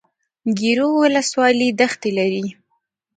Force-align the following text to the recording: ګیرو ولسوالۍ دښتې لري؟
ګیرو 0.59 0.89
ولسوالۍ 1.03 1.69
دښتې 1.79 2.09
لري؟ 2.17 2.45